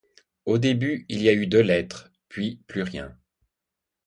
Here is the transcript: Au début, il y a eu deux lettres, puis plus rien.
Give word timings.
Au 0.45 0.57
début, 0.57 1.05
il 1.09 1.21
y 1.21 1.29
a 1.29 1.33
eu 1.33 1.45
deux 1.45 1.61
lettres, 1.61 2.11
puis 2.27 2.63
plus 2.67 2.81
rien. 2.81 3.15